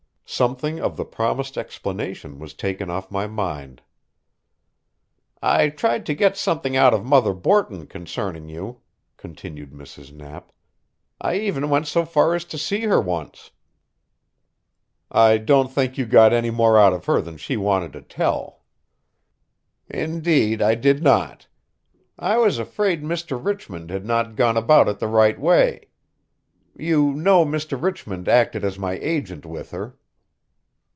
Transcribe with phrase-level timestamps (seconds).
[0.33, 3.81] Something of the promised explanation was taken off my mind.
[5.43, 8.79] "I tried to get something out of Mother Borton concerning you,"
[9.17, 10.13] continued Mrs.
[10.13, 10.53] Knapp.
[11.19, 13.51] "I even went so far as to see her once."
[15.11, 18.61] "I don't think you got any more out of her than she wanted to tell."
[19.89, 21.47] "Indeed I did not.
[22.17, 23.37] I was afraid Mr.
[23.43, 25.89] Richmond had not gone about it the right way.
[26.73, 27.79] You know Mr.
[27.79, 29.97] Richmond acted as my agent with her?"